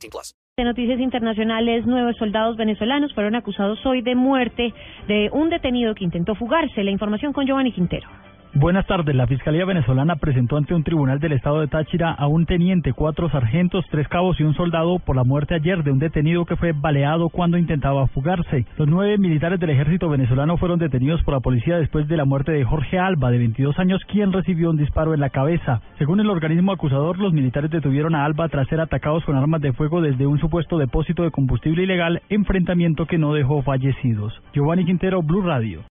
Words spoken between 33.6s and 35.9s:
fallecidos. Giovanni Quintero, Blue Radio.